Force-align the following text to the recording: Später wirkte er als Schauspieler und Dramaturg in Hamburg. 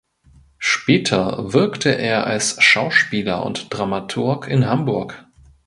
Später 0.57 1.53
wirkte 1.53 1.89
er 1.91 2.25
als 2.25 2.55
Schauspieler 2.59 3.45
und 3.45 3.71
Dramaturg 3.71 4.47
in 4.47 4.65
Hamburg. 4.65 5.27